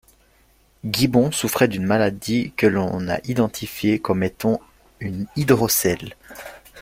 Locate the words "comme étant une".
3.99-5.27